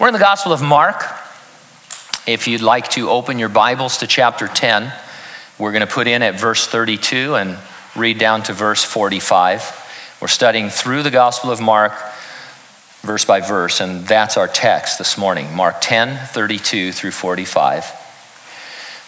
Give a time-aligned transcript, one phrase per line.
[0.00, 1.04] We're in the Gospel of Mark.
[2.26, 4.90] If you'd like to open your Bibles to chapter 10,
[5.58, 7.58] we're going to put in at verse 32 and
[7.94, 10.16] read down to verse 45.
[10.22, 11.92] We're studying through the Gospel of Mark,
[13.02, 17.84] verse by verse, and that's our text this morning Mark 10 32 through 45.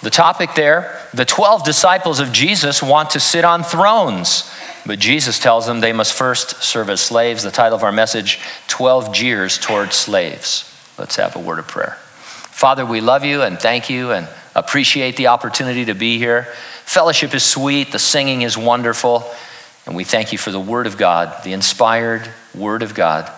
[0.02, 4.52] The topic there the 12 disciples of Jesus want to sit on thrones,
[4.84, 7.44] but Jesus tells them they must first serve as slaves.
[7.44, 10.68] The title of our message 12 Jeers Towards Slaves.
[10.98, 11.96] Let's have a word of prayer.
[12.50, 16.44] Father, we love you and thank you and appreciate the opportunity to be here.
[16.84, 19.24] Fellowship is sweet, the singing is wonderful,
[19.86, 23.32] and we thank you for the Word of God, the inspired Word of God.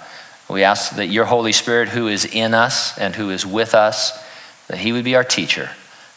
[0.49, 4.13] We ask that your Holy Spirit, who is in us and who is with us,
[4.67, 5.71] that He would be our teacher,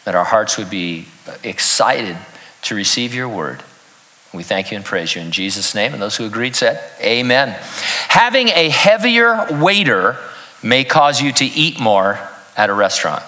[0.03, 1.05] that our hearts would be
[1.43, 2.17] excited
[2.63, 3.63] to receive your Word.
[4.33, 5.93] We thank you and praise you in Jesus' name.
[5.93, 7.49] And those who agreed said, Amen.
[8.09, 10.17] Having a heavier waiter
[10.63, 12.19] may cause you to eat more
[12.55, 13.23] at a restaurant.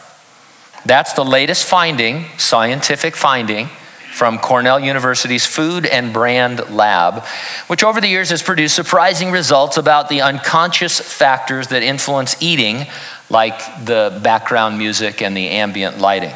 [0.85, 3.69] That's the latest finding, scientific finding,
[4.11, 7.23] from Cornell University's Food and Brand Lab,
[7.67, 12.87] which over the years has produced surprising results about the unconscious factors that influence eating,
[13.29, 16.33] like the background music and the ambient lighting.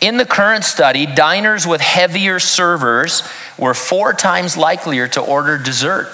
[0.00, 3.22] In the current study, diners with heavier servers
[3.56, 6.08] were four times likelier to order dessert,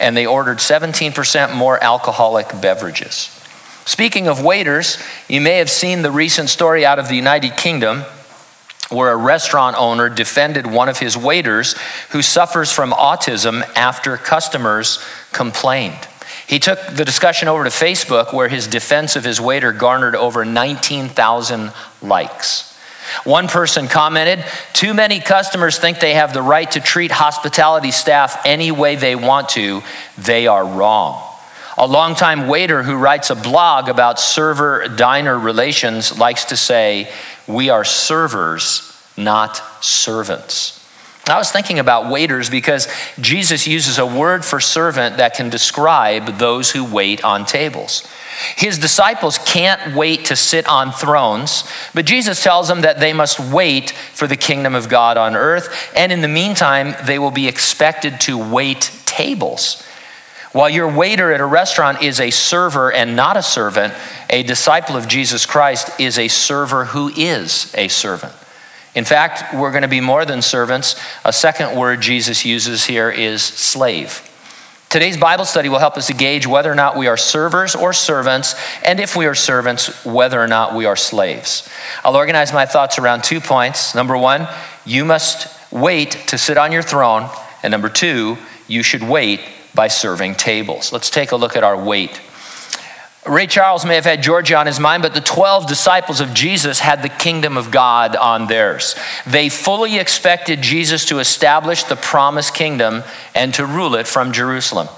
[0.00, 3.36] and they ordered 17% more alcoholic beverages.
[3.84, 4.98] Speaking of waiters,
[5.28, 8.04] you may have seen the recent story out of the United Kingdom
[8.90, 11.76] where a restaurant owner defended one of his waiters
[12.10, 16.08] who suffers from autism after customers complained.
[16.46, 20.44] He took the discussion over to Facebook, where his defense of his waiter garnered over
[20.44, 22.69] 19,000 likes.
[23.24, 28.44] One person commented, Too many customers think they have the right to treat hospitality staff
[28.44, 29.82] any way they want to.
[30.18, 31.26] They are wrong.
[31.78, 37.10] A longtime waiter who writes a blog about server diner relations likes to say,
[37.46, 40.79] We are servers, not servants.
[41.30, 42.88] I was thinking about waiters because
[43.20, 48.06] Jesus uses a word for servant that can describe those who wait on tables.
[48.56, 51.64] His disciples can't wait to sit on thrones,
[51.94, 55.92] but Jesus tells them that they must wait for the kingdom of God on earth,
[55.94, 59.82] and in the meantime, they will be expected to wait tables.
[60.52, 63.94] While your waiter at a restaurant is a server and not a servant,
[64.30, 68.32] a disciple of Jesus Christ is a server who is a servant.
[68.94, 71.00] In fact, we're going to be more than servants.
[71.24, 74.26] A second word Jesus uses here is slave.
[74.88, 77.92] Today's Bible study will help us to gauge whether or not we are servers or
[77.92, 81.68] servants, and if we are servants, whether or not we are slaves.
[82.02, 83.94] I'll organize my thoughts around two points.
[83.94, 84.48] Number one,
[84.84, 87.30] you must wait to sit on your throne.
[87.62, 88.36] And number two,
[88.66, 89.40] you should wait
[89.76, 90.92] by serving tables.
[90.92, 92.20] Let's take a look at our wait.
[93.26, 96.80] Ray Charles may have had Georgia on his mind, but the 12 disciples of Jesus
[96.80, 98.94] had the kingdom of God on theirs.
[99.26, 103.02] They fully expected Jesus to establish the promised kingdom
[103.34, 104.88] and to rule it from Jerusalem.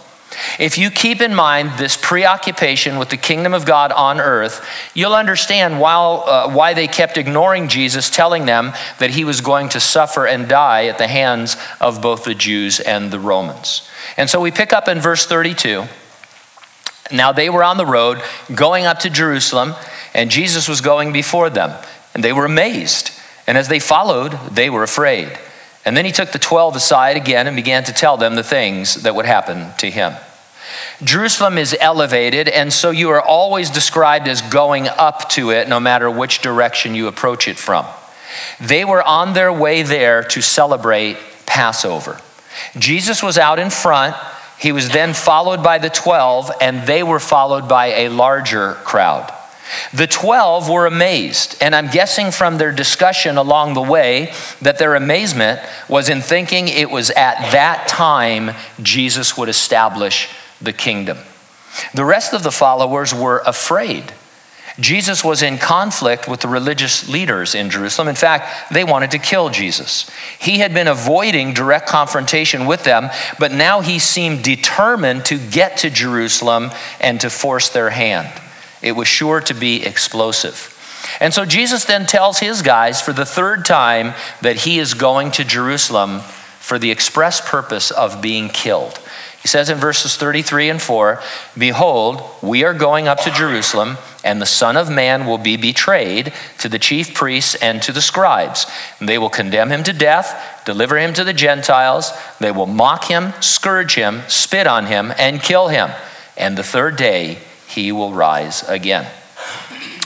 [0.58, 5.14] If you keep in mind this preoccupation with the kingdom of God on earth, you'll
[5.14, 9.80] understand why, uh, why they kept ignoring Jesus, telling them that he was going to
[9.80, 13.86] suffer and die at the hands of both the Jews and the Romans.
[14.16, 15.84] And so we pick up in verse 32.
[17.12, 18.22] Now they were on the road
[18.54, 19.74] going up to Jerusalem,
[20.14, 21.76] and Jesus was going before them.
[22.14, 23.10] And they were amazed.
[23.46, 25.38] And as they followed, they were afraid.
[25.84, 29.02] And then he took the twelve aside again and began to tell them the things
[29.02, 30.14] that would happen to him.
[31.02, 35.80] Jerusalem is elevated, and so you are always described as going up to it, no
[35.80, 37.84] matter which direction you approach it from.
[38.60, 42.20] They were on their way there to celebrate Passover.
[42.78, 44.16] Jesus was out in front.
[44.62, 49.34] He was then followed by the 12, and they were followed by a larger crowd.
[49.92, 54.94] The 12 were amazed, and I'm guessing from their discussion along the way that their
[54.94, 55.58] amazement
[55.88, 60.28] was in thinking it was at that time Jesus would establish
[60.60, 61.18] the kingdom.
[61.92, 64.12] The rest of the followers were afraid.
[64.78, 68.08] Jesus was in conflict with the religious leaders in Jerusalem.
[68.08, 70.10] In fact, they wanted to kill Jesus.
[70.38, 75.78] He had been avoiding direct confrontation with them, but now he seemed determined to get
[75.78, 76.70] to Jerusalem
[77.00, 78.28] and to force their hand.
[78.80, 80.70] It was sure to be explosive.
[81.20, 85.32] And so Jesus then tells his guys for the third time that he is going
[85.32, 86.20] to Jerusalem
[86.60, 88.98] for the express purpose of being killed.
[89.42, 91.20] He says in verses 33 and 4
[91.58, 96.32] Behold, we are going up to Jerusalem, and the Son of Man will be betrayed
[96.58, 98.66] to the chief priests and to the scribes.
[99.00, 102.12] And They will condemn him to death, deliver him to the Gentiles.
[102.38, 105.90] They will mock him, scourge him, spit on him, and kill him.
[106.36, 109.10] And the third day, he will rise again.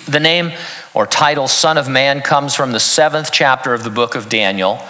[0.09, 0.53] The name
[0.94, 4.81] or title Son of Man comes from the seventh chapter of the book of Daniel.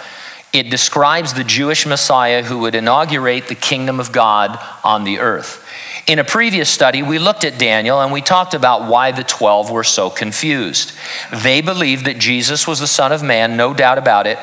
[0.53, 5.63] It describes the Jewish Messiah who would inaugurate the kingdom of God on the earth.
[6.07, 9.69] In a previous study, we looked at Daniel and we talked about why the 12
[9.69, 10.93] were so confused.
[11.33, 14.39] They believed that Jesus was the Son of Man, no doubt about it.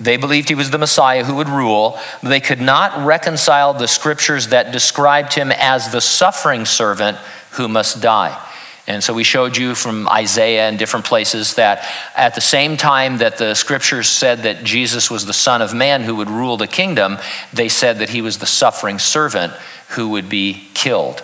[0.00, 1.98] They believed he was the Messiah who would rule.
[2.22, 7.18] They could not reconcile the scriptures that described him as the suffering servant
[7.52, 8.40] who must die.
[8.88, 11.86] And so we showed you from Isaiah and different places that
[12.16, 16.02] at the same time that the scriptures said that Jesus was the Son of Man
[16.02, 17.18] who would rule the kingdom,
[17.52, 19.52] they said that he was the suffering servant
[19.90, 21.22] who would be killed.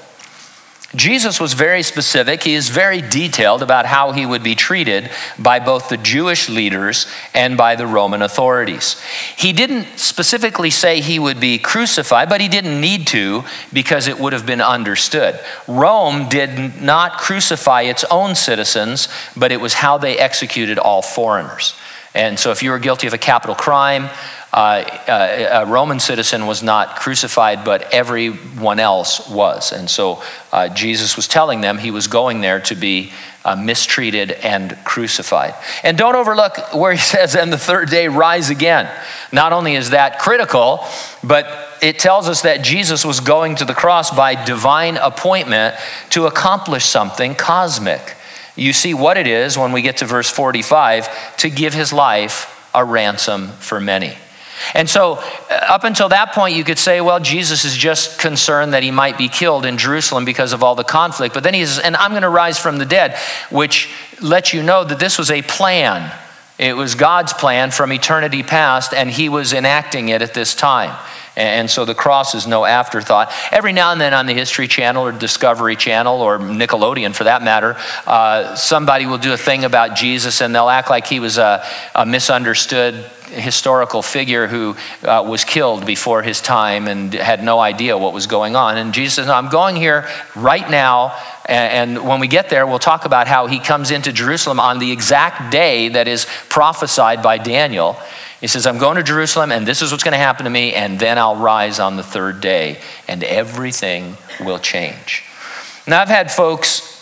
[0.97, 2.43] Jesus was very specific.
[2.43, 7.07] He is very detailed about how he would be treated by both the Jewish leaders
[7.35, 9.01] and by the Roman authorities.
[9.37, 14.19] He didn't specifically say he would be crucified, but he didn't need to because it
[14.19, 15.39] would have been understood.
[15.67, 21.75] Rome did not crucify its own citizens, but it was how they executed all foreigners.
[22.15, 24.09] And so if you were guilty of a capital crime,
[24.53, 24.57] uh,
[25.09, 29.73] uh, a Roman citizen was not crucified, but everyone else was.
[29.73, 30.23] And so
[30.53, 33.13] uh, Jesus was telling them he was going there to be
[33.45, 35.55] uh, mistreated and crucified.
[35.83, 38.89] And don't overlook where he says, and the third day rise again.
[39.33, 40.85] Not only is that critical,
[41.25, 41.47] but
[41.83, 45.75] it tells us that Jesus was going to the cross by divine appointment
[46.11, 48.15] to accomplish something cosmic.
[48.57, 52.71] You see what it is when we get to verse 45 to give his life
[52.75, 54.17] a ransom for many.
[54.73, 55.15] And so,
[55.51, 58.91] uh, up until that point, you could say, well, Jesus is just concerned that he
[58.91, 61.35] might be killed in Jerusalem because of all the conflict.
[61.35, 63.19] But then he says, and I'm going to rise from the dead,
[63.51, 63.89] which
[64.21, 66.13] lets you know that this was a plan.
[66.59, 70.97] It was God's plan from eternity past, and he was enacting it at this time.
[71.37, 73.33] And so the cross is no afterthought.
[73.51, 77.43] Every now and then on the History Channel or Discovery Channel or Nickelodeon for that
[77.43, 77.77] matter,
[78.07, 81.65] uh, somebody will do a thing about Jesus and they'll act like he was a,
[81.95, 87.97] a misunderstood historical figure who uh, was killed before his time and had no idea
[87.97, 88.77] what was going on.
[88.77, 91.17] And Jesus says, I'm going here right now.
[91.47, 94.93] And when we get there, we'll talk about how he comes into Jerusalem on the
[94.93, 97.97] exact day that is prophesied by Daniel.
[98.41, 100.75] He says, I'm going to Jerusalem, and this is what's going to happen to me,
[100.75, 102.79] and then I'll rise on the third day,
[103.09, 105.25] and everything will change.
[105.87, 106.94] Now, I've had folks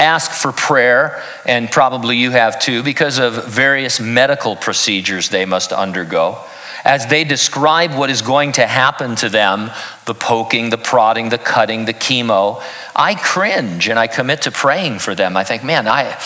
[0.00, 5.72] ask for prayer, and probably you have too, because of various medical procedures they must
[5.72, 6.38] undergo.
[6.84, 9.70] As they describe what is going to happen to them
[10.06, 12.62] the poking, the prodding, the cutting, the chemo
[12.98, 15.36] I cringe and I commit to praying for them.
[15.36, 16.16] I think, man, I,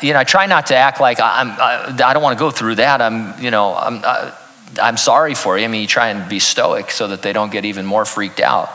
[0.00, 2.52] you know, I try not to act like I'm, I, I don't want to go
[2.52, 3.02] through that.
[3.02, 4.30] I'm, you know, I'm, uh,
[4.80, 5.64] I'm sorry for you.
[5.64, 8.38] I mean, you try and be stoic so that they don't get even more freaked
[8.40, 8.70] out.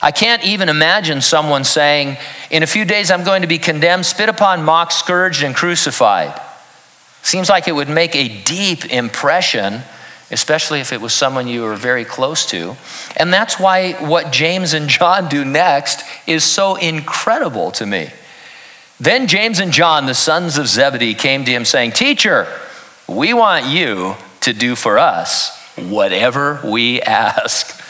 [0.00, 2.16] I can't even imagine someone saying,
[2.50, 6.40] In a few days I'm going to be condemned, spit upon, mocked, scourged, and crucified.
[7.22, 9.82] Seems like it would make a deep impression,
[10.30, 12.76] especially if it was someone you were very close to.
[13.16, 18.10] And that's why what James and John do next is so incredible to me.
[19.00, 22.46] Then James and John, the sons of Zebedee, came to him saying, Teacher,
[23.08, 27.80] we want you to do for us whatever we ask.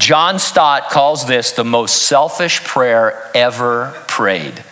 [0.00, 4.64] John Stott calls this the most selfish prayer ever prayed.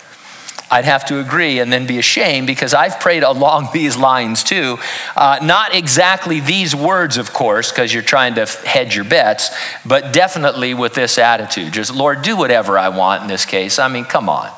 [0.70, 4.78] I'd have to agree and then be ashamed because I've prayed along these lines too.
[5.14, 9.50] Uh, not exactly these words, of course, because you're trying to hedge your bets,
[9.84, 13.78] but definitely with this attitude just, Lord, do whatever I want in this case.
[13.78, 14.50] I mean, come on.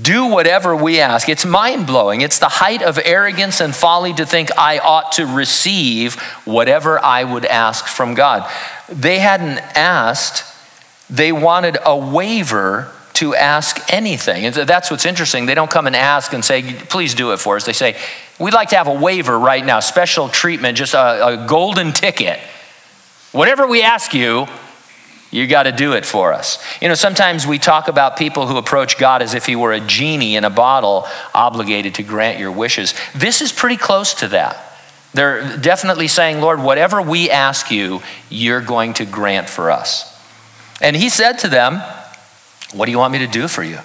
[0.00, 1.28] Do whatever we ask.
[1.28, 2.20] It's mind blowing.
[2.20, 7.22] It's the height of arrogance and folly to think I ought to receive whatever I
[7.22, 8.50] would ask from God.
[8.88, 10.44] They hadn't asked,
[11.08, 14.46] they wanted a waiver to ask anything.
[14.46, 15.46] And that's what's interesting.
[15.46, 17.64] They don't come and ask and say, please do it for us.
[17.64, 17.96] They say,
[18.40, 22.40] we'd like to have a waiver right now, special treatment, just a, a golden ticket.
[23.30, 24.48] Whatever we ask you,
[25.34, 26.64] you got to do it for us.
[26.80, 29.80] You know, sometimes we talk about people who approach God as if he were a
[29.80, 32.94] genie in a bottle, obligated to grant your wishes.
[33.16, 34.56] This is pretty close to that.
[35.12, 38.00] They're definitely saying, Lord, whatever we ask you,
[38.30, 40.08] you're going to grant for us.
[40.80, 41.82] And he said to them,
[42.72, 43.80] What do you want me to do for you?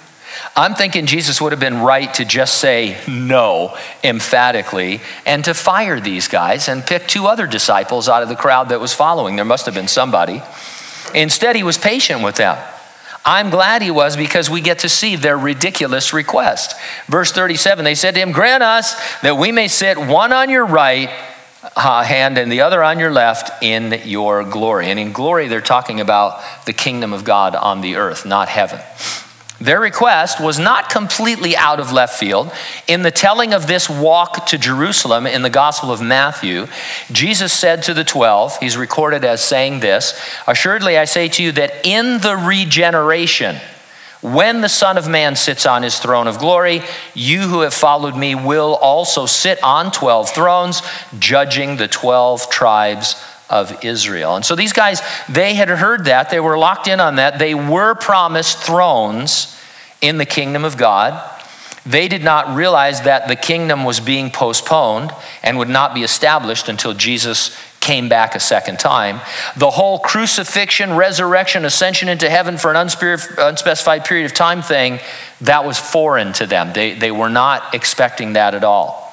[0.54, 5.98] I'm thinking Jesus would have been right to just say no emphatically and to fire
[5.98, 9.34] these guys and pick two other disciples out of the crowd that was following.
[9.34, 10.40] There must have been somebody.
[11.14, 12.56] Instead, he was patient with them.
[13.24, 16.74] I'm glad he was because we get to see their ridiculous request.
[17.06, 20.64] Verse 37 they said to him, Grant us that we may sit one on your
[20.64, 21.10] right
[21.76, 24.86] uh, hand and the other on your left in your glory.
[24.86, 28.80] And in glory, they're talking about the kingdom of God on the earth, not heaven.
[29.60, 32.50] Their request was not completely out of left field.
[32.88, 36.66] In the telling of this walk to Jerusalem in the Gospel of Matthew,
[37.12, 41.52] Jesus said to the twelve, he's recorded as saying this Assuredly, I say to you
[41.52, 43.56] that in the regeneration,
[44.22, 46.82] when the Son of Man sits on his throne of glory,
[47.14, 50.82] you who have followed me will also sit on 12 thrones,
[51.18, 54.36] judging the 12 tribes of Israel.
[54.36, 56.30] And so these guys, they had heard that.
[56.30, 57.38] They were locked in on that.
[57.38, 59.58] They were promised thrones
[60.00, 61.38] in the kingdom of God.
[61.84, 66.68] They did not realize that the kingdom was being postponed and would not be established
[66.68, 69.20] until Jesus came back a second time.
[69.56, 75.00] The whole crucifixion, resurrection, ascension into heaven for an unspecified period of time thing,
[75.40, 76.74] that was foreign to them.
[76.74, 79.09] They, they were not expecting that at all.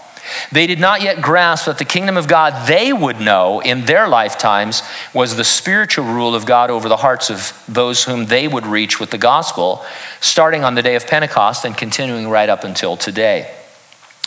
[0.52, 4.08] They did not yet grasp that the kingdom of God they would know in their
[4.08, 8.66] lifetimes was the spiritual rule of God over the hearts of those whom they would
[8.66, 9.86] reach with the gospel,
[10.22, 13.54] starting on the day of Pentecost and continuing right up until today.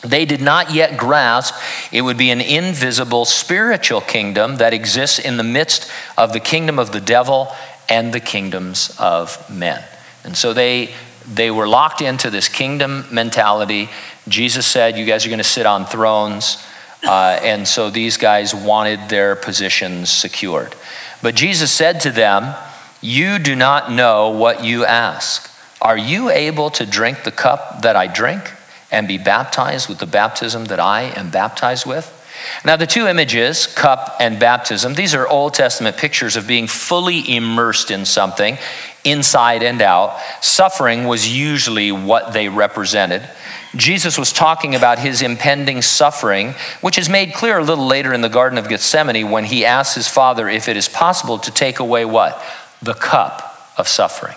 [0.03, 1.55] They did not yet grasp
[1.93, 6.79] it would be an invisible spiritual kingdom that exists in the midst of the kingdom
[6.79, 7.53] of the devil
[7.89, 9.85] and the kingdoms of men.
[10.25, 10.95] And so they,
[11.27, 13.91] they were locked into this kingdom mentality
[14.29, 16.65] Jesus said, You guys are going to sit on thrones.
[17.03, 20.75] Uh, and so these guys wanted their positions secured.
[21.23, 22.55] But Jesus said to them,
[23.01, 25.51] You do not know what you ask.
[25.81, 28.53] Are you able to drink the cup that I drink
[28.91, 32.17] and be baptized with the baptism that I am baptized with?
[32.65, 37.35] Now, the two images, cup and baptism, these are Old Testament pictures of being fully
[37.37, 38.59] immersed in something,
[39.05, 40.19] inside and out.
[40.43, 43.29] Suffering was usually what they represented.
[43.77, 48.21] Jesus was talking about his impending suffering, which is made clear a little later in
[48.21, 51.79] the Garden of Gethsemane when he asks his Father if it is possible to take
[51.79, 52.43] away what?
[52.83, 54.37] The cup of suffering.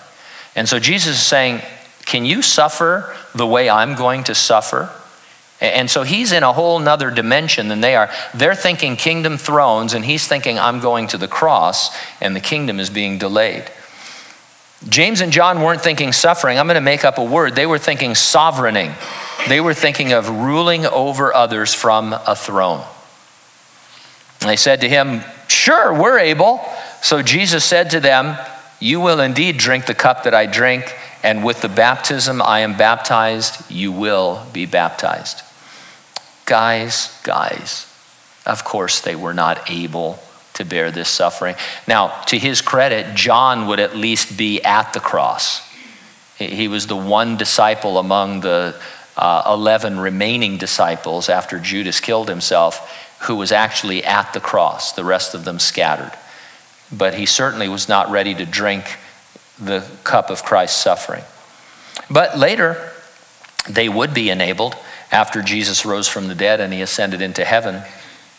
[0.56, 1.62] And so Jesus is saying,
[2.06, 4.92] Can you suffer the way I'm going to suffer?
[5.64, 8.10] And so he's in a whole nother dimension than they are.
[8.34, 12.82] They're thinking kingdom thrones, and he's thinking, I'm going to the cross, and the kingdom
[12.82, 13.64] is being delayed.
[14.90, 16.60] James and John weren't thinking suffering.
[16.60, 17.56] I'm going to make up a word.
[17.56, 18.92] They were thinking sovereigning.
[19.48, 22.84] They were thinking of ruling over others from a throne.
[24.42, 26.60] And they said to him, Sure, we're able.
[27.02, 28.38] So Jesus said to them,
[28.82, 30.94] You will indeed drink the cup that I drink,
[31.24, 35.42] and with the baptism I am baptized, you will be baptized.
[36.46, 37.88] Guys, guys,
[38.46, 40.20] of course they were not able
[40.54, 41.56] to bear this suffering.
[41.88, 45.68] Now, to his credit, John would at least be at the cross.
[46.38, 48.76] He was the one disciple among the
[49.16, 52.90] uh, 11 remaining disciples after Judas killed himself
[53.24, 56.12] who was actually at the cross, the rest of them scattered.
[56.92, 58.98] But he certainly was not ready to drink
[59.58, 61.24] the cup of Christ's suffering.
[62.10, 62.92] But later,
[63.70, 64.76] they would be enabled
[65.14, 67.84] after Jesus rose from the dead and he ascended into heaven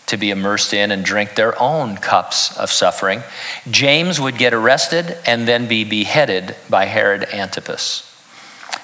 [0.06, 3.22] to be immersed in and drink their own cups of suffering.
[3.70, 8.10] James would get arrested and then be beheaded by Herod Antipas.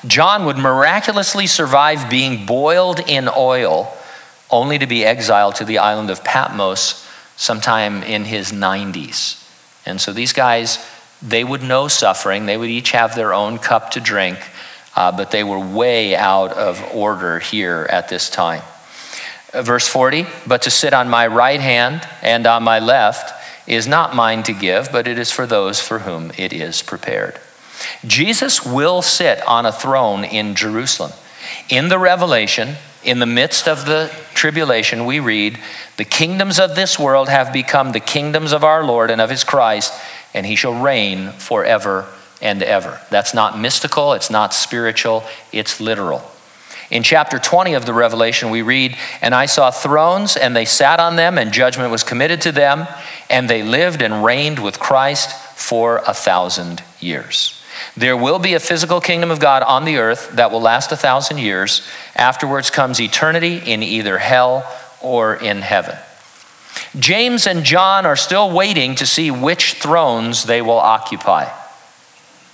[0.07, 3.93] John would miraculously survive being boiled in oil,
[4.51, 7.07] only to be exiled to the island of Patmos
[7.37, 9.47] sometime in his 90s.
[9.85, 10.79] And so these guys,
[11.21, 12.47] they would know suffering.
[12.47, 14.39] They would each have their own cup to drink,
[14.97, 18.63] uh, but they were way out of order here at this time.
[19.53, 23.33] Uh, verse 40 But to sit on my right hand and on my left
[23.67, 27.39] is not mine to give, but it is for those for whom it is prepared.
[28.05, 31.13] Jesus will sit on a throne in Jerusalem.
[31.69, 35.59] In the Revelation, in the midst of the tribulation, we read,
[35.97, 39.45] The kingdoms of this world have become the kingdoms of our Lord and of his
[39.45, 39.95] Christ,
[40.35, 42.07] and he shall reign forever
[42.41, 43.01] and ever.
[43.11, 46.23] That's not mystical, it's not spiritual, it's literal.
[46.91, 50.99] In chapter 20 of the Revelation, we read, And I saw thrones, and they sat
[50.99, 52.89] on them, and judgment was committed to them,
[53.29, 57.63] and they lived and reigned with Christ for a thousand years.
[57.97, 60.97] There will be a physical kingdom of God on the earth that will last a
[60.97, 61.87] thousand years.
[62.17, 64.69] Afterwards comes eternity in either hell
[65.01, 65.97] or in heaven.
[66.99, 71.49] James and John are still waiting to see which thrones they will occupy.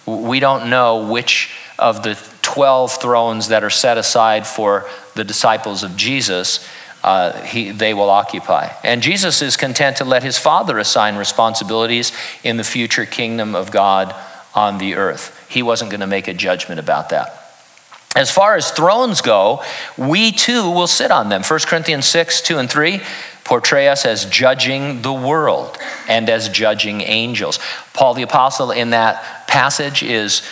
[0.06, 5.82] We don't know which of the 12 thrones that are set aside for the disciples
[5.82, 6.66] of Jesus
[7.06, 8.68] uh, he, they will occupy.
[8.82, 12.10] And Jesus is content to let his Father assign responsibilities
[12.42, 14.12] in the future kingdom of God
[14.56, 15.46] on the earth.
[15.48, 17.42] He wasn't going to make a judgment about that.
[18.16, 19.62] As far as thrones go,
[19.96, 21.44] we too will sit on them.
[21.44, 23.00] 1 Corinthians 6, 2 and 3
[23.46, 27.58] portray us as judging the world and as judging angels.
[27.94, 30.42] Paul the Apostle in that passage is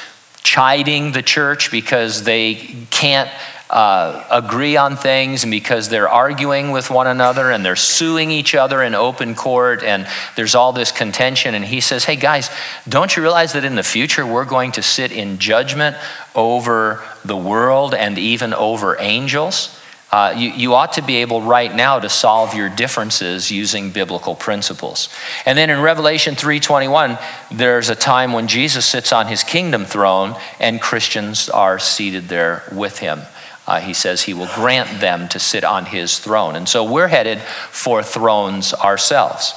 [0.45, 2.55] chiding the church because they
[2.91, 3.29] can't
[3.69, 8.55] uh, agree on things and because they're arguing with one another and they're suing each
[8.55, 11.57] other in open court and there's all this contention.
[11.57, 12.49] And he says, Hey guys,
[12.89, 15.97] don't you realize that in the future we're going to sit in judgment
[16.37, 19.81] over the world and even over angels?
[20.15, 24.37] Uh, you, you ought to be able right now to solve your differences using biblical
[24.37, 25.09] principles.
[25.45, 27.19] And then in Revelation 3:21,
[27.51, 32.63] there's a time when Jesus sits on his kingdom throne and Christians are seated there
[32.71, 33.23] with him.
[33.67, 36.55] Uh, he says he will grant them to sit on his throne.
[36.55, 39.53] And so we're headed for thrones ourselves.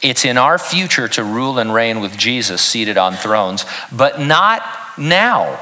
[0.00, 4.62] It's in our future to rule and reign with Jesus seated on thrones, but not
[4.96, 5.60] now.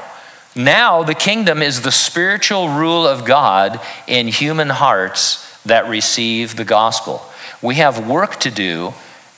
[0.55, 6.65] Now, the kingdom is the spiritual rule of God in human hearts that receive the
[6.65, 7.21] gospel.
[7.61, 8.93] We have work to do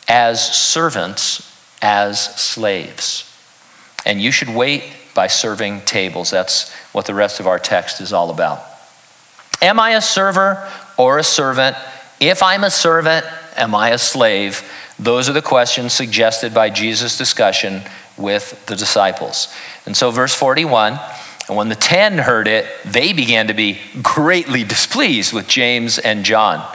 [0.08, 1.48] as servants,
[1.82, 3.28] as slaves.
[4.06, 6.30] And you should wait by serving tables.
[6.30, 8.64] That's what the rest of our text is all about.
[9.62, 11.76] Am I a server or a servant?
[12.20, 13.26] If I'm a servant,
[13.56, 14.64] am I a slave?
[14.98, 17.82] Those are the questions suggested by Jesus' discussion
[18.18, 19.54] with the disciples.
[19.86, 21.00] And so, verse 41
[21.52, 26.24] and when the ten heard it, they began to be greatly displeased with James and
[26.24, 26.66] John.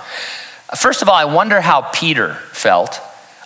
[0.76, 3.00] First of all, I wonder how Peter felt.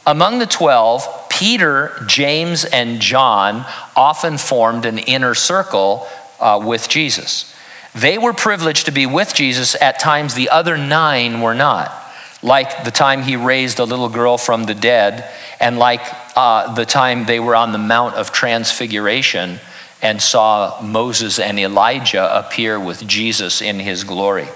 [0.05, 6.09] Among the twelve, Peter, James, and John often formed an inner circle
[6.41, 7.55] uh, with Jesus.
[7.95, 12.00] They were privileged to be with Jesus at times the other nine were not
[12.43, 15.31] like the time he raised a little girl from the dead,
[15.61, 16.01] and like
[16.37, 19.61] uh, the time they were on the Mount of Transfiguration
[20.03, 24.49] and saw Moses and Elijah appear with Jesus in his glory.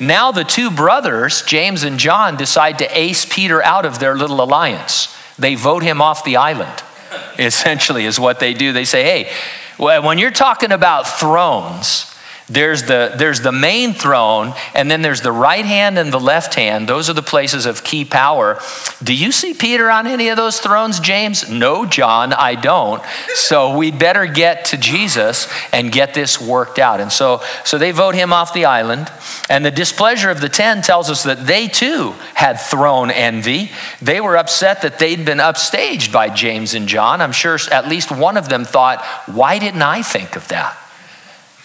[0.00, 4.40] Now, the two brothers, James and John, decide to ace Peter out of their little
[4.40, 5.14] alliance.
[5.38, 6.82] They vote him off the island,
[7.38, 8.72] essentially, is what they do.
[8.72, 9.32] They say, hey,
[9.78, 12.12] when you're talking about thrones,
[12.50, 16.54] there's the, there's the main throne, and then there's the right hand and the left
[16.54, 16.88] hand.
[16.88, 18.58] Those are the places of key power.
[19.02, 21.50] Do you see Peter on any of those thrones, James?
[21.50, 23.02] No, John, I don't.
[23.34, 27.00] So we'd better get to Jesus and get this worked out.
[27.00, 29.10] And so, so they vote him off the island.
[29.50, 33.70] And the displeasure of the ten tells us that they too had throne envy.
[34.00, 37.20] They were upset that they'd been upstaged by James and John.
[37.20, 40.78] I'm sure at least one of them thought, why didn't I think of that?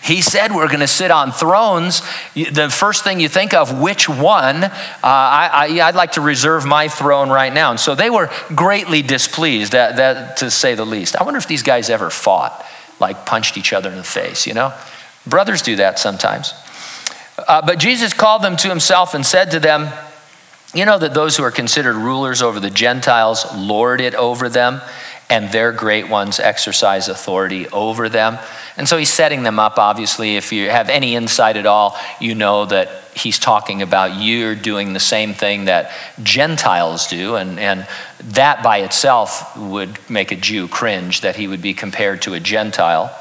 [0.03, 2.01] He said we're going to sit on thrones.
[2.33, 4.65] The first thing you think of, which one?
[4.65, 4.71] Uh,
[5.03, 7.71] I, I, would like to reserve my throne right now.
[7.71, 11.15] And so they were greatly displeased, that, that, to say the least.
[11.15, 12.65] I wonder if these guys ever fought,
[12.99, 14.73] like punched each other in the face, you know?
[15.25, 16.53] Brothers do that sometimes.
[17.37, 19.89] Uh, but Jesus called them to himself and said to them,
[20.73, 24.81] You know that those who are considered rulers over the Gentiles lord it over them,
[25.29, 28.37] and their great ones exercise authority over them.
[28.77, 30.35] And so he's setting them up, obviously.
[30.35, 34.93] If you have any insight at all, you know that he's talking about you're doing
[34.93, 37.35] the same thing that Gentiles do.
[37.35, 37.87] And, and
[38.19, 42.39] that by itself would make a Jew cringe that he would be compared to a
[42.39, 43.15] Gentile.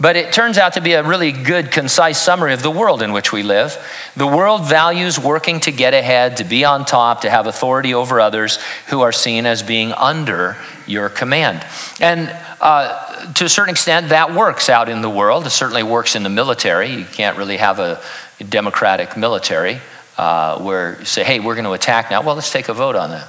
[0.00, 3.12] But it turns out to be a really good, concise summary of the world in
[3.12, 3.76] which we live.
[4.16, 8.18] The world values working to get ahead, to be on top, to have authority over
[8.18, 8.58] others
[8.88, 11.64] who are seen as being under your command.
[12.00, 15.46] And uh, to a certain extent, that works out in the world.
[15.46, 16.90] It certainly works in the military.
[16.90, 18.00] You can't really have a
[18.48, 19.80] democratic military
[20.16, 22.22] uh, where you say, hey, we're going to attack now.
[22.22, 23.28] Well, let's take a vote on that.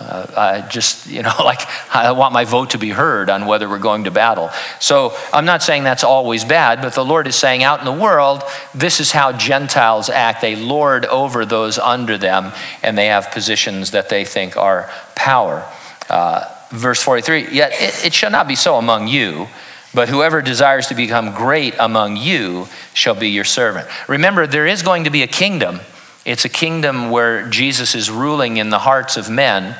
[0.00, 1.60] Uh, I just, you know, like
[1.94, 4.50] I want my vote to be heard on whether we're going to battle.
[4.80, 7.92] So I'm not saying that's always bad, but the Lord is saying out in the
[7.92, 8.42] world,
[8.74, 10.40] this is how Gentiles act.
[10.40, 15.68] They lord over those under them, and they have positions that they think are power.
[16.08, 19.48] Uh, verse 43 Yet it, it shall not be so among you.
[19.94, 23.88] But whoever desires to become great among you shall be your servant.
[24.06, 25.80] Remember, there is going to be a kingdom
[26.28, 29.74] it's a kingdom where Jesus is ruling in the hearts of men.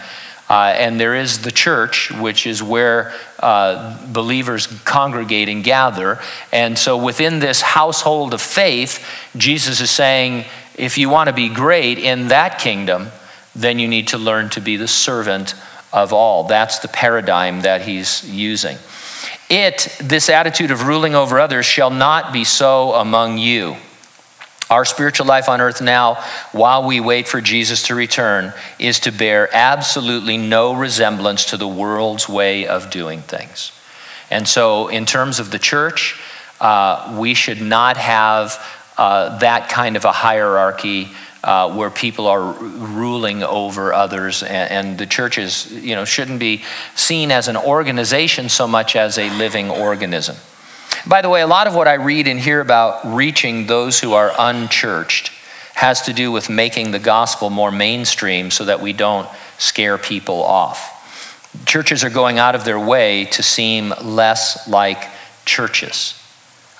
[0.48, 6.18] Uh, and there is the church, which is where uh, believers congregate and gather.
[6.50, 9.06] And so within this household of faith,
[9.36, 13.08] Jesus is saying, if you want to be great in that kingdom,
[13.54, 15.54] then you need to learn to be the servant
[15.92, 16.44] of all.
[16.44, 18.78] That's the paradigm that he's using.
[19.50, 23.76] It, this attitude of ruling over others, shall not be so among you.
[24.70, 29.10] Our spiritual life on earth now, while we wait for Jesus to return, is to
[29.10, 33.72] bear absolutely no resemblance to the world's way of doing things.
[34.30, 36.20] And so, in terms of the church,
[36.60, 38.62] uh, we should not have
[38.98, 41.08] uh, that kind of a hierarchy
[41.42, 46.62] uh, where people are ruling over others, and, and the churches, you know, shouldn't be
[46.94, 50.36] seen as an organization so much as a living organism.
[51.06, 54.12] By the way, a lot of what I read and hear about reaching those who
[54.12, 55.30] are unchurched
[55.74, 60.42] has to do with making the gospel more mainstream so that we don't scare people
[60.42, 60.94] off.
[61.66, 65.04] Churches are going out of their way to seem less like
[65.44, 66.20] churches.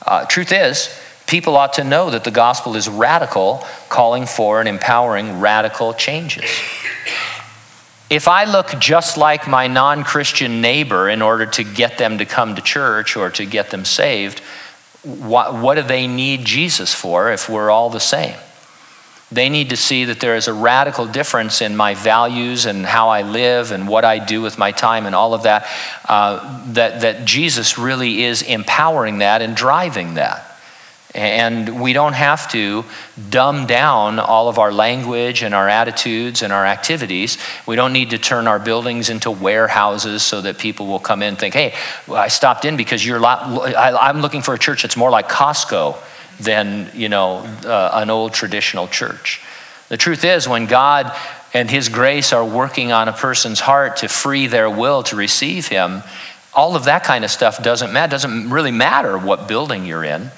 [0.05, 0.89] Uh, truth is,
[1.27, 6.51] people ought to know that the gospel is radical, calling for and empowering radical changes.
[8.11, 12.25] If I look just like my non Christian neighbor in order to get them to
[12.25, 14.41] come to church or to get them saved,
[15.03, 18.37] what, what do they need Jesus for if we're all the same?
[19.31, 23.11] They need to see that there is a radical difference in my values and how
[23.11, 25.67] I live and what I do with my time and all of that,
[26.09, 30.47] uh, that, that Jesus really is empowering that and driving that.
[31.15, 32.85] And we don't have to
[33.31, 37.39] dumb down all of our language and our attitudes and our activities.
[37.67, 41.31] We don't need to turn our buildings into warehouses so that people will come in
[41.31, 41.75] and think, hey,
[42.09, 45.97] I stopped in because you're, I'm looking for a church that's more like Costco
[46.41, 49.41] than, you know, uh, an old traditional church.
[49.89, 51.17] The truth is, when God
[51.55, 55.69] and His grace are working on a person's heart to free their will to receive
[55.69, 56.03] Him,
[56.55, 58.11] all of that kind of stuff doesn't matter.
[58.11, 60.31] Doesn't really matter what building you're in.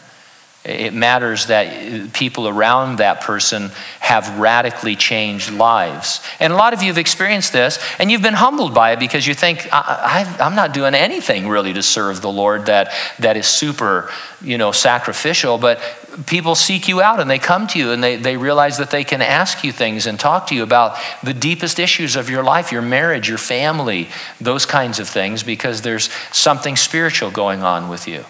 [0.62, 3.70] It matters that people around that person
[4.00, 6.20] have radically changed lives.
[6.38, 9.26] And a lot of you have experienced this, and you've been humbled by it because
[9.26, 13.46] you think, I, am not doing anything really to serve the Lord that, that is
[13.46, 14.10] super,
[14.42, 15.56] you know, sacrificial.
[15.56, 15.80] But
[16.26, 19.04] people seek you out and they come to you and they, they realize that they
[19.04, 22.70] can ask you things and talk to you about the deepest issues of your life,
[22.70, 28.06] your marriage, your family, those kinds of things, because there's something spiritual going on with
[28.06, 28.26] you.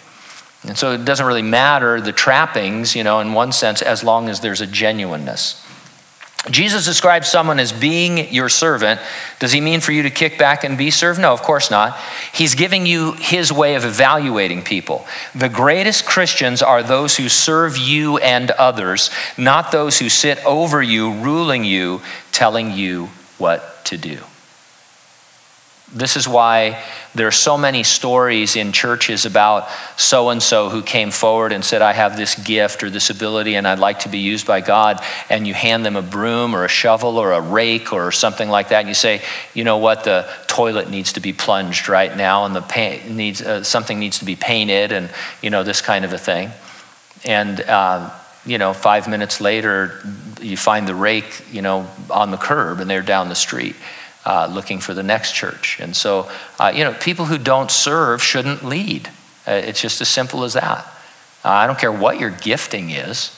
[0.62, 4.28] And so it doesn't really matter the trappings, you know, in one sense, as long
[4.28, 5.66] as there's a genuineness.
[6.50, 8.98] Jesus describes someone as being your servant.
[9.40, 11.20] Does he mean for you to kick back and be served?
[11.20, 11.98] No, of course not.
[12.32, 15.06] He's giving you his way of evaluating people.
[15.34, 20.82] The greatest Christians are those who serve you and others, not those who sit over
[20.82, 22.00] you, ruling you,
[22.32, 24.20] telling you what to do.
[25.92, 26.80] This is why
[27.16, 31.64] there are so many stories in churches about so and so who came forward and
[31.64, 34.60] said, I have this gift or this ability and I'd like to be used by
[34.60, 35.02] God.
[35.28, 38.68] And you hand them a broom or a shovel or a rake or something like
[38.68, 38.80] that.
[38.80, 39.20] And you say,
[39.52, 43.42] you know what, the toilet needs to be plunged right now and the paint needs,
[43.42, 45.10] uh, something needs to be painted and,
[45.42, 46.52] you know, this kind of a thing.
[47.24, 48.10] And, uh,
[48.46, 50.00] you know, five minutes later,
[50.40, 53.74] you find the rake, you know, on the curb and they're down the street
[54.24, 55.78] uh, looking for the next church.
[55.80, 59.08] And so, uh, you know, people who don't serve shouldn't lead.
[59.46, 60.84] Uh, it's just as simple as that.
[61.44, 63.36] Uh, I don't care what your gifting is.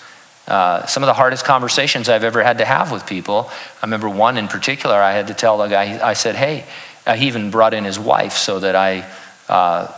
[0.49, 3.49] Uh, some of the hardest conversations I've ever had to have with people,
[3.81, 6.65] I remember one in particular, I had to tell the guy, I said, hey,
[7.07, 9.07] uh, he even brought in his wife so that I,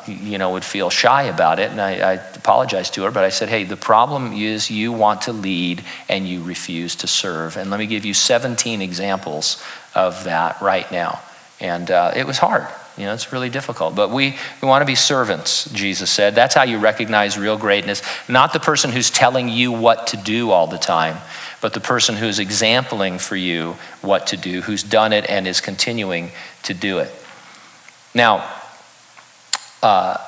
[0.06, 1.70] you know, would feel shy about it.
[1.70, 5.22] And I, I apologized to her, but I said, hey, the problem is you want
[5.22, 7.56] to lead and you refuse to serve.
[7.56, 9.62] And let me give you 17 examples
[9.94, 11.20] of that right now.
[11.60, 12.66] And uh, it was hard.
[12.96, 13.96] You know, it's really difficult.
[13.96, 16.34] But we, we want to be servants, Jesus said.
[16.34, 18.02] That's how you recognize real greatness.
[18.28, 21.16] Not the person who's telling you what to do all the time,
[21.60, 25.60] but the person who's exempling for you what to do, who's done it and is
[25.60, 26.30] continuing
[26.64, 27.10] to do it.
[28.14, 28.48] Now,
[29.82, 30.18] uh,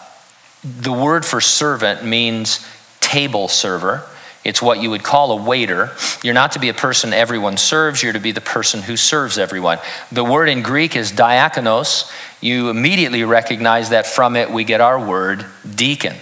[0.64, 2.66] the word for servant means
[2.98, 4.04] table server.
[4.46, 5.90] It's what you would call a waiter.
[6.22, 9.38] You're not to be a person everyone serves, you're to be the person who serves
[9.38, 9.78] everyone.
[10.12, 12.08] The word in Greek is diakonos.
[12.40, 16.14] You immediately recognize that from it we get our word deacon.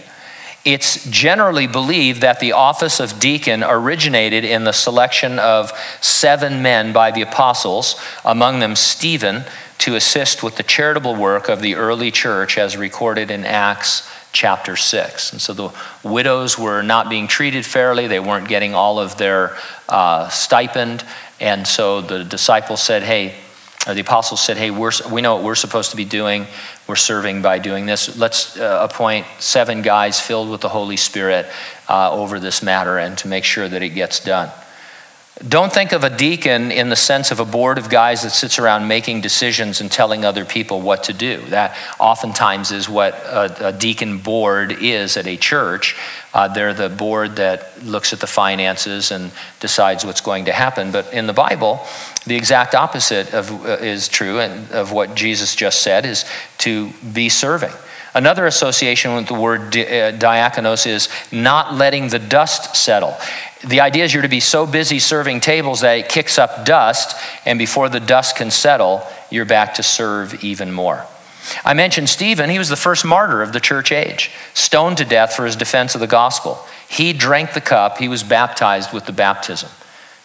[0.64, 6.94] It's generally believed that the office of deacon originated in the selection of seven men
[6.94, 9.44] by the apostles, among them Stephen,
[9.80, 14.76] to assist with the charitable work of the early church as recorded in Acts chapter
[14.76, 15.32] 6.
[15.32, 19.56] And so the widows were not being treated fairly, they weren't getting all of their
[19.88, 21.04] uh, stipend.
[21.40, 23.34] And so the disciples said, Hey,
[23.86, 26.46] or the apostles said, Hey, we're, we know what we're supposed to be doing.
[26.86, 28.18] We're serving by doing this.
[28.18, 31.46] Let's uh, appoint seven guys filled with the Holy Spirit
[31.88, 34.50] uh, over this matter and to make sure that it gets done.
[35.48, 38.60] Don't think of a deacon in the sense of a board of guys that sits
[38.60, 41.40] around making decisions and telling other people what to do.
[41.48, 45.96] That oftentimes is what a, a deacon board is at a church.
[46.32, 50.92] Uh, they're the board that looks at the finances and decides what's going to happen.
[50.92, 51.84] But in the Bible,
[52.26, 56.24] the exact opposite of, uh, is true and of what Jesus just said is
[56.58, 57.72] to be serving.
[58.14, 63.16] Another association with the word di- uh, diakonos is not letting the dust settle.
[63.66, 67.16] The idea is you're to be so busy serving tables that it kicks up dust,
[67.44, 71.06] and before the dust can settle, you're back to serve even more.
[71.64, 75.34] I mentioned Stephen, he was the first martyr of the church age, stoned to death
[75.34, 76.58] for his defense of the gospel.
[76.88, 79.70] He drank the cup, he was baptized with the baptism.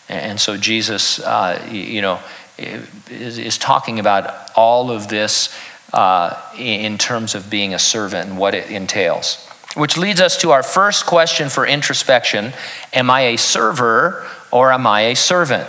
[0.08, 2.20] And so Jesus, uh, you know,
[2.58, 5.56] is, is, talking about all of this
[5.94, 9.46] uh, in terms of being a servant and what it entails.
[9.76, 12.54] Which leads us to our first question for introspection
[12.94, 15.68] Am I a server or am I a servant?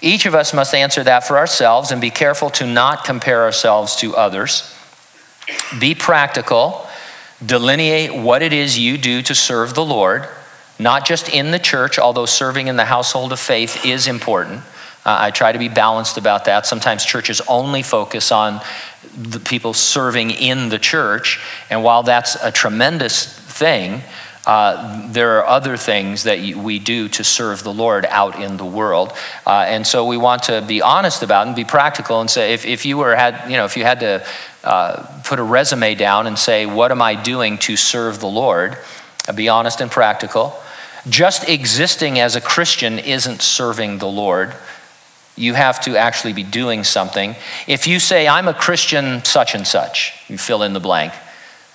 [0.00, 3.96] Each of us must answer that for ourselves and be careful to not compare ourselves
[3.96, 4.74] to others.
[5.78, 6.86] Be practical,
[7.44, 10.28] delineate what it is you do to serve the Lord,
[10.78, 14.62] not just in the church, although serving in the household of faith is important.
[15.06, 16.66] Uh, I try to be balanced about that.
[16.66, 18.60] Sometimes churches only focus on
[19.16, 21.40] the people serving in the church,
[21.70, 24.02] and while that's a tremendous thing,
[24.46, 28.64] uh, there are other things that we do to serve the Lord out in the
[28.64, 29.12] world,
[29.46, 32.66] uh, and so we want to be honest about and be practical and say if,
[32.66, 34.26] if you were had you know if you had to
[34.66, 38.76] uh, put a resume down and say, What am I doing to serve the Lord?
[39.28, 40.58] Uh, be honest and practical.
[41.08, 44.56] Just existing as a Christian isn't serving the Lord.
[45.36, 47.36] You have to actually be doing something.
[47.66, 51.12] If you say, I'm a Christian such and such, you fill in the blank.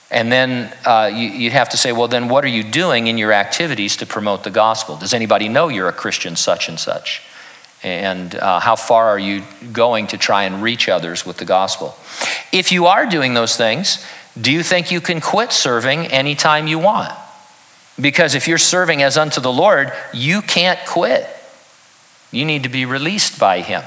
[0.09, 3.17] And then uh, you, would have to say, well, then what are you doing in
[3.17, 4.97] your activities to promote the gospel?
[4.97, 7.21] Does anybody know you're a Christian such and such?
[7.83, 11.95] And uh, how far are you going to try and reach others with the gospel?
[12.51, 14.05] If you are doing those things,
[14.39, 17.13] do you think you can quit serving anytime you want?
[17.99, 21.27] Because if you're serving as unto the Lord, you can't quit.
[22.31, 23.83] You need to be released by Him.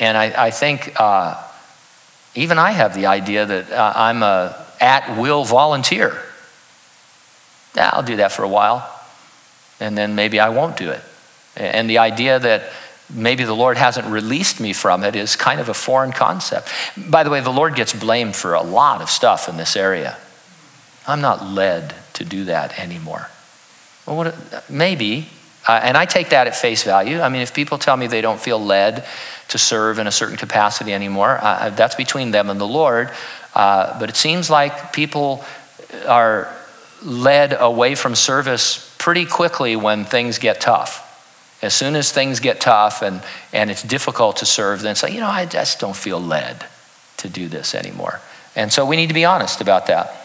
[0.00, 1.42] And I, I think uh,
[2.34, 6.20] even I have the idea that uh, I'm a at will volunteer.
[7.76, 8.88] Yeah, I'll do that for a while,
[9.80, 11.02] and then maybe I won't do it.
[11.56, 12.70] And the idea that
[13.12, 16.68] maybe the Lord hasn't released me from it is kind of a foreign concept.
[16.96, 20.16] By the way, the Lord gets blamed for a lot of stuff in this area.
[21.06, 23.28] I'm not led to do that anymore.
[24.06, 25.28] Well, what, maybe,
[25.66, 27.20] uh, and I take that at face value.
[27.20, 29.04] I mean, if people tell me they don't feel led
[29.48, 33.10] to serve in a certain capacity anymore, uh, that's between them and the Lord.
[33.54, 35.44] Uh, but it seems like people
[36.06, 36.54] are
[37.02, 41.00] led away from service pretty quickly when things get tough.
[41.62, 43.22] As soon as things get tough and,
[43.52, 46.66] and it's difficult to serve, then say, you know, I just don't feel led
[47.18, 48.20] to do this anymore.
[48.56, 50.23] And so we need to be honest about that.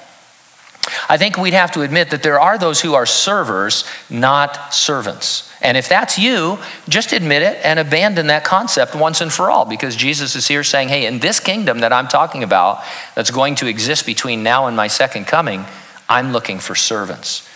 [1.08, 5.52] I think we'd have to admit that there are those who are servers, not servants.
[5.62, 9.66] And if that's you, just admit it and abandon that concept once and for all
[9.66, 12.84] because Jesus is here saying, hey, in this kingdom that I'm talking about,
[13.16, 15.66] that's going to exist between now and my second coming,
[16.08, 17.48] I'm looking for servants.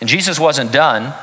[0.00, 1.14] And Jesus wasn't done.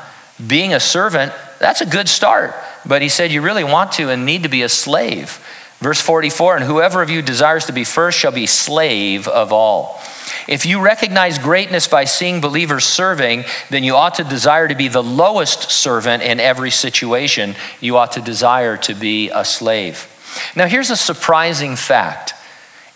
[0.46, 2.54] Being a servant that's a good start.
[2.84, 5.44] But he said, You really want to and need to be a slave.
[5.78, 10.00] Verse 44 And whoever of you desires to be first shall be slave of all.
[10.48, 14.88] If you recognize greatness by seeing believers serving, then you ought to desire to be
[14.88, 17.54] the lowest servant in every situation.
[17.80, 20.08] You ought to desire to be a slave.
[20.54, 22.34] Now, here's a surprising fact.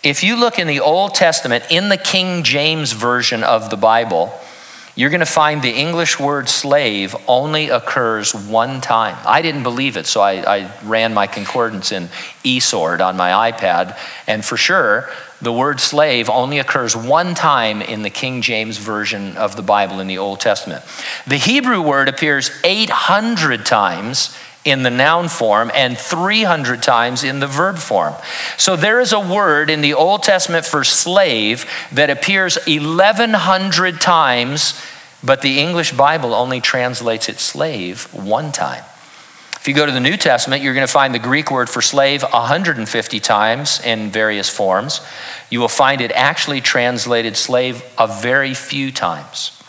[0.03, 4.33] If you look in the Old Testament, in the King James Version of the Bible,
[4.95, 9.17] you're going to find the English word slave only occurs one time.
[9.25, 12.09] I didn't believe it, so I, I ran my concordance in
[12.43, 15.09] eSword on my iPad, and for sure,
[15.41, 19.99] the word slave only occurs one time in the King James Version of the Bible
[19.99, 20.83] in the Old Testament.
[21.25, 27.47] The Hebrew word appears 800 times in the noun form and 300 times in the
[27.47, 28.13] verb form.
[28.57, 34.79] So there is a word in the Old Testament for slave that appears 1,100 times,
[35.23, 38.83] but the English Bible only translates it slave one time.
[39.61, 41.83] If you go to the New Testament, you're going to find the Greek word for
[41.83, 45.01] slave 150 times in various forms.
[45.51, 49.60] You will find it actually translated slave a very few times.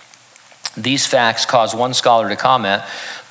[0.76, 2.82] These facts cause one scholar to comment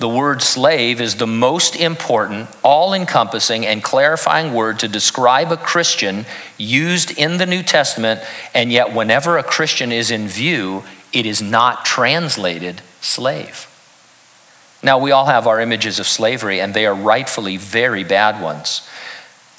[0.01, 5.57] the word slave is the most important, all encompassing, and clarifying word to describe a
[5.57, 6.25] Christian
[6.57, 8.19] used in the New Testament,
[8.55, 13.67] and yet, whenever a Christian is in view, it is not translated slave.
[14.81, 18.89] Now, we all have our images of slavery, and they are rightfully very bad ones.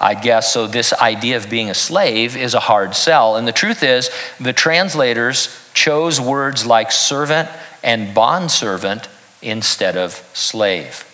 [0.00, 0.66] I guess so.
[0.66, 3.36] This idea of being a slave is a hard sell.
[3.36, 7.48] And the truth is, the translators chose words like servant
[7.82, 9.08] and bondservant
[9.40, 11.04] instead of slave.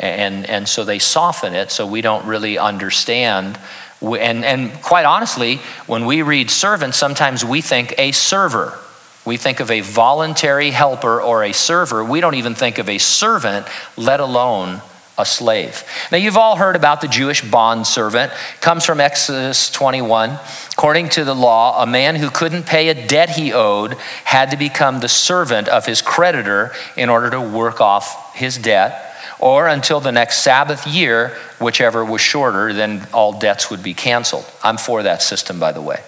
[0.00, 3.58] And, and so they soften it so we don't really understand
[4.00, 8.78] And, and quite honestly, when we read servant, sometimes we think a server.
[9.24, 12.04] We think of a voluntary helper or a server.
[12.04, 13.66] We don't even think of a servant,
[13.96, 14.80] let alone
[15.18, 15.84] a slave.
[16.12, 18.32] Now, you've all heard about the Jewish bond servant.
[18.60, 20.38] Comes from Exodus 21.
[20.72, 24.56] According to the law, a man who couldn't pay a debt he owed had to
[24.56, 29.04] become the servant of his creditor in order to work off his debt
[29.40, 34.44] or until the next Sabbath year, whichever was shorter, then all debts would be canceled.
[34.62, 36.00] I'm for that system, by the way.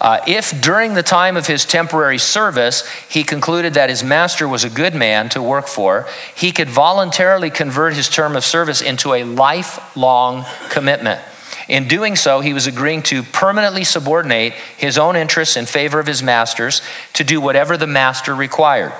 [0.00, 4.64] Uh, if during the time of his temporary service he concluded that his master was
[4.64, 9.14] a good man to work for, he could voluntarily convert his term of service into
[9.14, 11.20] a lifelong commitment.
[11.68, 16.06] In doing so, he was agreeing to permanently subordinate his own interests in favor of
[16.06, 16.82] his master's
[17.14, 18.92] to do whatever the master required.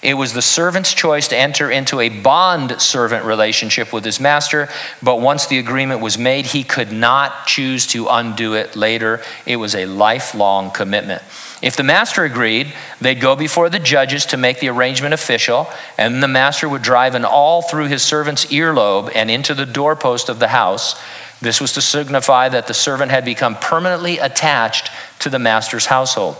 [0.00, 4.68] It was the servant's choice to enter into a bond servant relationship with his master,
[5.02, 9.20] but once the agreement was made, he could not choose to undo it later.
[9.44, 11.22] It was a lifelong commitment.
[11.60, 16.22] If the master agreed, they'd go before the judges to make the arrangement official, and
[16.22, 20.38] the master would drive an awl through his servant's earlobe and into the doorpost of
[20.38, 21.00] the house.
[21.40, 26.36] This was to signify that the servant had become permanently attached to the master's household.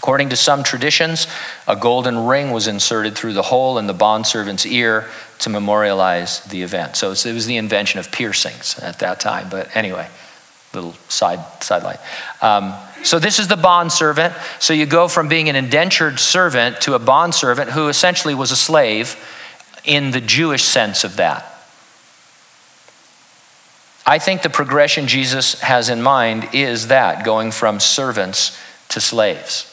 [0.00, 1.26] According to some traditions,
[1.68, 5.10] a golden ring was inserted through the hole in the bondservant's ear
[5.40, 6.96] to memorialize the event.
[6.96, 9.50] So it was the invention of piercings at that time.
[9.50, 10.08] But anyway,
[10.72, 11.98] little side sidelight.
[12.40, 14.32] Um, so this is the bond servant.
[14.58, 18.52] So you go from being an indentured servant to a bond servant who essentially was
[18.52, 19.22] a slave
[19.84, 21.44] in the Jewish sense of that.
[24.06, 28.58] I think the progression Jesus has in mind is that going from servants
[28.88, 29.66] to slaves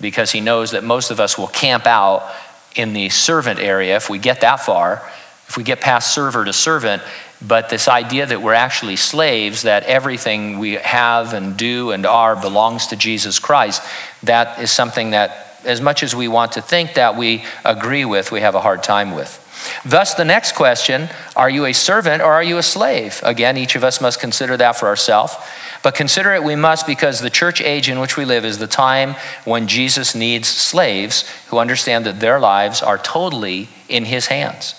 [0.00, 2.30] because he knows that most of us will camp out
[2.74, 5.02] in the servant area if we get that far,
[5.48, 7.02] if we get past server to servant.
[7.42, 12.36] But this idea that we're actually slaves, that everything we have and do and are
[12.36, 13.82] belongs to Jesus Christ,
[14.22, 18.30] that is something that, as much as we want to think that we agree with,
[18.30, 19.38] we have a hard time with.
[19.84, 23.20] Thus, the next question are you a servant or are you a slave?
[23.22, 25.34] Again, each of us must consider that for ourselves.
[25.82, 28.66] But consider it we must because the church age in which we live is the
[28.66, 29.14] time
[29.44, 34.74] when Jesus needs slaves who understand that their lives are totally in his hands.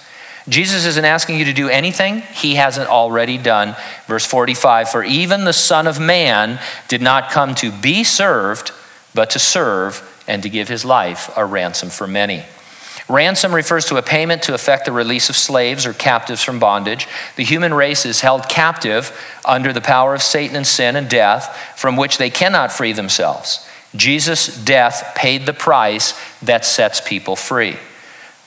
[0.50, 3.76] Jesus isn't asking you to do anything he hasn't already done.
[4.08, 8.72] Verse 45 For even the Son of Man did not come to be served,
[9.14, 12.44] but to serve and to give his life a ransom for many.
[13.12, 17.08] Ransom refers to a payment to effect the release of slaves or captives from bondage.
[17.36, 19.12] The human race is held captive
[19.44, 23.68] under the power of Satan and sin and death, from which they cannot free themselves.
[23.96, 27.76] Jesus' death paid the price that sets people free.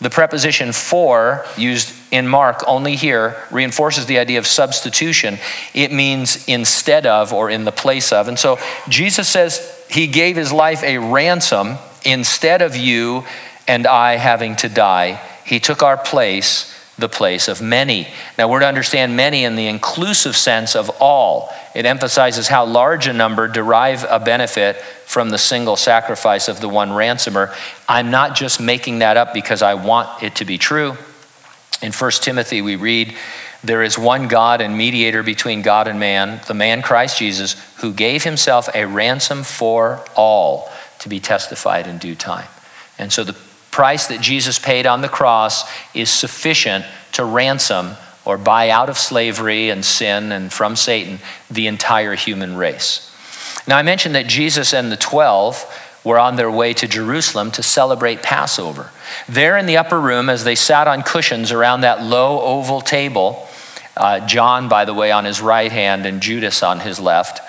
[0.00, 5.38] The preposition for, used in Mark only here, reinforces the idea of substitution.
[5.74, 8.28] It means instead of or in the place of.
[8.28, 13.24] And so Jesus says he gave his life a ransom instead of you
[13.66, 15.20] and I having to die.
[15.44, 18.08] He took our place, the place of many.
[18.38, 21.52] Now, we're to understand many in the inclusive sense of all.
[21.74, 26.68] It emphasizes how large a number derive a benefit from the single sacrifice of the
[26.68, 27.52] one ransomer.
[27.88, 30.96] I'm not just making that up because I want it to be true.
[31.82, 33.14] In 1 Timothy, we read,
[33.62, 37.92] There is one God and mediator between God and man, the man Christ Jesus, who
[37.92, 42.48] gave himself a ransom for all to be testified in due time.
[42.98, 43.36] And so the
[43.74, 48.96] price that Jesus paid on the cross is sufficient to ransom or buy out of
[48.96, 51.18] slavery and sin and from Satan
[51.50, 53.12] the entire human race.
[53.66, 57.64] Now, I mentioned that Jesus and the 12 were on their way to Jerusalem to
[57.64, 58.90] celebrate Passover.
[59.28, 63.48] There in the upper room, as they sat on cushions around that low oval table,
[63.96, 67.40] uh, John, by the way, on his right hand and Judas on his left,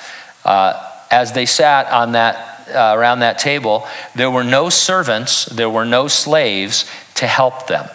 [0.43, 5.69] uh, as they sat on that uh, around that table, there were no servants, there
[5.69, 7.87] were no slaves to help them,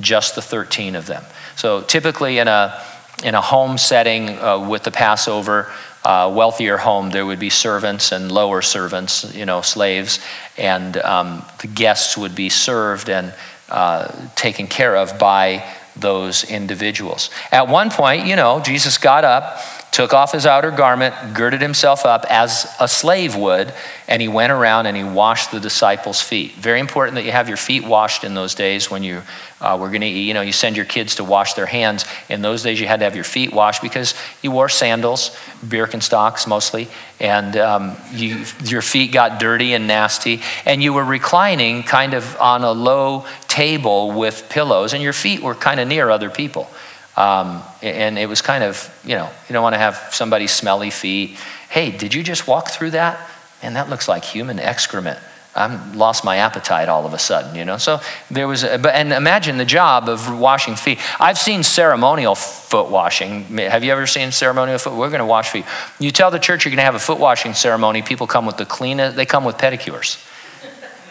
[0.00, 1.24] just the 13 of them.
[1.56, 2.82] So typically in a,
[3.24, 5.70] in a home setting uh, with the Passover,
[6.04, 10.20] uh, wealthier home, there would be servants and lower servants, you know, slaves,
[10.56, 13.34] and um, the guests would be served and
[13.68, 15.64] uh, taken care of by
[15.96, 17.30] those individuals.
[17.50, 22.04] At one point, you know, Jesus got up took off his outer garment, girded himself
[22.04, 23.72] up as a slave would,
[24.06, 26.52] and he went around and he washed the disciples' feet.
[26.52, 29.22] Very important that you have your feet washed in those days when you
[29.60, 30.26] uh, were going to eat.
[30.26, 32.04] You know, you send your kids to wash their hands.
[32.28, 36.46] In those days, you had to have your feet washed because you wore sandals, Birkenstocks
[36.46, 36.88] mostly,
[37.18, 42.40] and um, you, your feet got dirty and nasty, and you were reclining kind of
[42.40, 46.70] on a low table with pillows, and your feet were kind of near other people.
[47.18, 50.90] Um, and it was kind of, you know, you don't want to have somebody's smelly
[50.90, 51.36] feet.
[51.68, 53.18] Hey, did you just walk through that?
[53.60, 55.18] Man, that looks like human excrement.
[55.56, 57.76] I lost my appetite all of a sudden, you know.
[57.76, 57.98] So
[58.30, 61.00] there was, a, and imagine the job of washing feet.
[61.18, 63.42] I've seen ceremonial foot washing.
[63.56, 64.92] Have you ever seen ceremonial foot?
[64.92, 65.64] We're going to wash feet.
[65.98, 68.02] You tell the church you're going to have a foot washing ceremony.
[68.02, 69.16] People come with the cleanest.
[69.16, 70.24] They come with pedicures.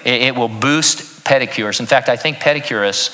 [0.05, 1.81] It, it will boost pedicures.
[1.81, 3.13] In fact, I think pedicurists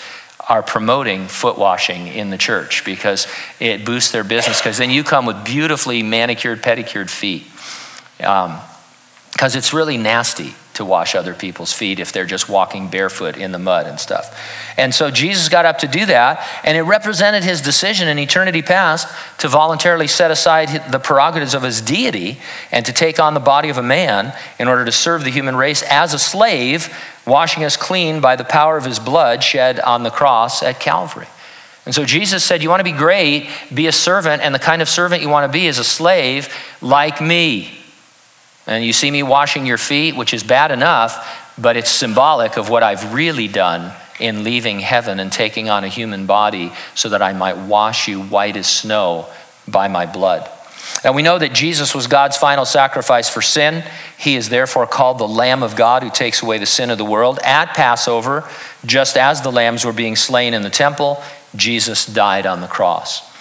[0.50, 3.28] are promoting foot washing in the church because
[3.60, 4.60] it boosts their business.
[4.60, 7.46] Because then you come with beautifully manicured, pedicured feet.
[8.18, 13.38] Because um, it's really nasty to wash other people's feet if they're just walking barefoot
[13.38, 14.39] in the mud and stuff.
[14.78, 18.62] And so Jesus got up to do that, and it represented his decision in eternity
[18.62, 19.08] past
[19.39, 22.39] to voluntarily set aside the prerogatives of his deity
[22.72, 25.56] and to take on the body of a man in order to serve the human
[25.56, 26.91] race as a slave,
[27.26, 31.28] washing us clean by the power of his blood shed on the cross at Calvary.
[31.86, 34.82] And so Jesus said, You want to be great, be a servant, and the kind
[34.82, 37.72] of servant you want to be is a slave like me.
[38.66, 42.70] And you see me washing your feet, which is bad enough, but it's symbolic of
[42.70, 47.22] what I've really done in leaving heaven and taking on a human body so that
[47.22, 49.28] I might wash you white as snow
[49.68, 50.50] by my blood.
[51.04, 53.84] And we know that Jesus was God's final sacrifice for sin.
[54.18, 57.06] He is therefore called the Lamb of God who takes away the sin of the
[57.06, 57.40] world.
[57.44, 58.48] At Passover,
[58.86, 61.22] just as the lambs were being slain in the temple,
[61.56, 63.32] Jesus died on the cross.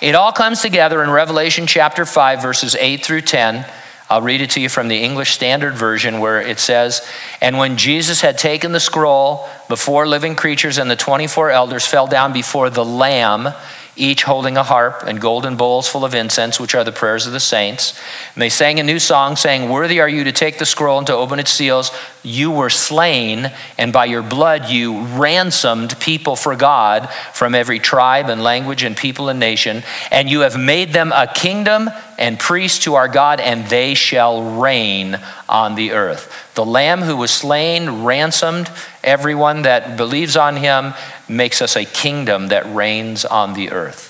[0.00, 3.64] It all comes together in Revelation chapter 5, verses 8 through 10
[4.12, 7.00] I'll read it to you from the English Standard Version where it says,
[7.40, 11.86] And when Jesus had taken the scroll, the four living creatures and the 24 elders
[11.86, 13.54] fell down before the Lamb
[13.96, 17.32] each holding a harp and golden bowls full of incense, which are the prayers of
[17.32, 17.98] the saints.
[18.34, 21.06] And they sang a new song, saying, Worthy are you to take the scroll and
[21.08, 21.90] to open its seals.
[22.22, 28.28] You were slain, and by your blood you ransomed people for God from every tribe
[28.28, 29.82] and language and people and nation.
[30.10, 34.60] And you have made them a kingdom and priests to our God, and they shall
[34.60, 35.18] reign
[35.48, 36.52] on the earth.
[36.54, 38.70] The Lamb who was slain ransomed
[39.04, 40.94] everyone that believes on him,
[41.28, 44.08] makes us a kingdom that reigns on the earth.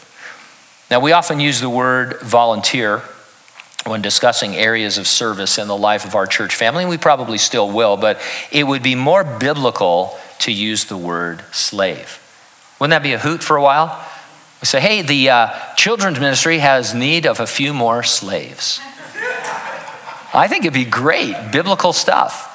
[0.91, 3.03] Now, we often use the word volunteer
[3.85, 7.39] when discussing areas of service in the life of our church family, and we probably
[7.39, 8.21] still will, but
[8.51, 12.19] it would be more biblical to use the word slave.
[12.79, 14.09] Wouldn't that be a hoot for a while?
[14.61, 18.81] We say, hey, the uh, children's ministry has need of a few more slaves.
[20.35, 22.49] I think it'd be great, biblical stuff.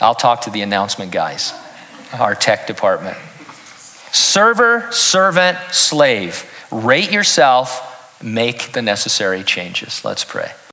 [0.00, 1.54] I'll talk to the announcement guys,
[2.12, 3.16] our tech department.
[4.10, 6.44] Server, servant, slave.
[6.70, 7.91] Rate yourself,
[8.22, 10.04] make the necessary changes.
[10.04, 10.52] Let's pray.